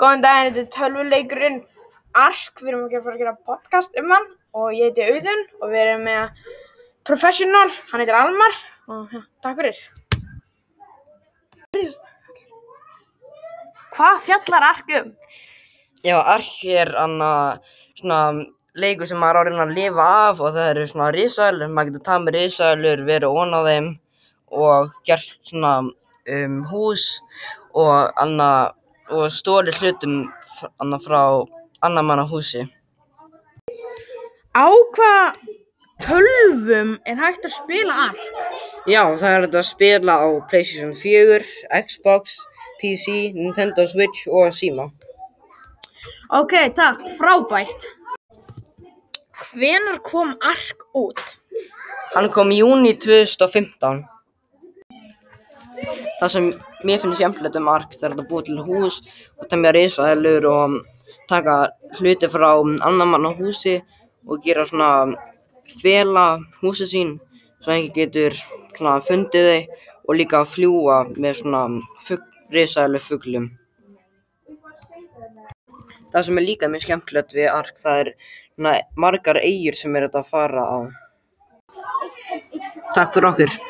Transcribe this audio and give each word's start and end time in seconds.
Góðan 0.00 0.22
daginn, 0.24 0.54
þetta 0.54 0.62
er 0.62 0.68
tölvuleikurinn 0.72 1.56
Ark, 2.16 2.60
við 2.62 2.70
erum 2.70 2.84
að 2.86 3.02
fara 3.04 3.12
að 3.12 3.20
gera 3.20 3.32
podcast 3.44 3.98
um 4.00 4.14
hann 4.14 4.28
og 4.56 4.70
ég 4.72 4.88
heiti 4.88 5.04
Auðun 5.04 5.42
og 5.58 5.66
við 5.74 5.80
erum 5.82 6.06
með 6.06 6.38
professional, 7.04 7.66
hann 7.90 8.00
heitir 8.00 8.16
Almar 8.16 8.56
og 8.88 9.12
ja, 9.12 9.20
takk 9.44 9.60
fyrir. 9.60 9.82
Hvað 13.92 14.24
fjallar 14.24 14.68
Ark 14.70 14.96
um? 15.02 15.12
Já, 16.00 16.16
Ark 16.16 16.56
er 16.64 16.94
anna 17.04 17.30
svona 18.00 18.22
leikur 18.80 19.12
sem 19.12 19.20
maður 19.20 19.52
er 19.52 19.62
að 19.66 19.76
lifa 19.82 20.10
af 20.30 20.40
og 20.40 20.56
það 20.56 20.72
eru 20.72 20.90
svona 20.94 21.12
risaðlur, 21.12 21.76
maður 21.76 21.92
getur 21.92 22.08
tað 22.08 22.24
með 22.24 22.40
risaðlur, 22.40 23.06
verið 23.12 23.40
ón 23.44 23.52
á 23.52 23.60
þeim 23.68 23.94
og 24.64 24.98
gert 25.04 25.40
svona 25.44 25.78
um, 25.84 26.60
hús 26.72 27.10
og 27.76 28.16
anna 28.16 28.52
og 29.10 29.30
stóri 29.34 29.72
hlutum 29.76 30.22
frá 31.04 31.22
annar 31.82 32.04
manna 32.04 32.26
húsi. 32.28 32.66
Á 34.54 34.66
hvað 34.94 35.38
tölvum 36.02 36.96
er 37.06 37.20
hægt 37.20 37.44
að 37.46 37.54
spila 37.54 37.96
Ark? 38.08 38.24
Já, 38.88 39.02
það 39.20 39.30
er 39.34 39.44
þetta 39.46 39.60
að 39.60 39.68
spila 39.68 40.16
á 40.24 40.28
PlayStation 40.50 40.94
4, 40.96 41.40
Xbox, 41.86 42.38
PC, 42.80 43.32
Nintendo 43.36 43.86
Switch 43.86 44.26
og 44.28 44.54
Síma. 44.56 44.90
Ok, 46.30 46.54
takk, 46.74 47.02
frábært. 47.18 47.88
Hvenær 49.50 49.98
kom 50.06 50.36
Ark 50.46 50.86
út? 50.94 51.22
Hann 52.14 52.30
kom 52.34 52.50
í 52.50 52.60
júni 52.60 52.96
2015. 52.98 54.04
Það 56.20 56.32
sem 56.34 56.48
mér 56.86 57.02
finnst 57.02 57.20
skemmtilegt 57.20 57.58
um 57.60 57.70
Ark 57.72 57.94
það 57.96 58.08
er 58.10 58.16
að 58.16 58.28
búa 58.30 58.46
til 58.46 58.58
hús 58.66 59.00
og 59.38 59.48
temja 59.50 59.72
risaðelur 59.76 60.48
og 60.50 60.78
taka 61.30 61.56
hluti 61.98 62.28
frá 62.30 62.50
annar 62.58 63.08
manna 63.08 63.32
húsi 63.38 63.78
og 64.26 64.42
gera 64.44 64.66
svona 64.68 65.16
fela 65.82 66.26
húsi 66.62 66.88
sín 66.90 67.14
svo 67.60 67.72
einhver 67.74 67.94
getur 67.96 68.36
svona 68.76 68.98
fundið 69.04 69.48
þau 69.50 69.86
og 70.08 70.18
líka 70.18 70.40
að 70.40 70.52
fljúa 70.54 71.00
með 71.14 71.40
svona 71.42 71.62
fugl, 72.02 72.26
risaðelu 72.50 73.00
fuglum. 73.04 73.50
Það 76.10 76.24
sem 76.26 76.40
er 76.40 76.46
líka 76.46 76.70
mjög 76.70 76.86
skemmtilegt 76.86 77.36
við 77.36 77.52
Ark 77.52 77.76
það 77.78 78.04
er 78.04 78.12
svona 78.56 78.74
margar 78.96 79.38
eigur 79.44 79.78
sem 79.78 79.94
er 79.96 80.08
þetta 80.08 80.24
að 80.24 80.32
fara 80.32 80.64
á. 80.66 80.78
Takk 82.96 83.14
fyrir 83.14 83.30
okkur. 83.30 83.69